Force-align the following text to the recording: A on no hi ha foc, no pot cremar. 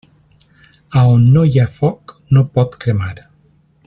A 0.99 0.99
on 1.09 1.27
no 1.35 1.43
hi 1.49 1.61
ha 1.63 1.67
foc, 1.75 2.15
no 2.39 2.45
pot 2.57 2.75
cremar. 2.87 3.15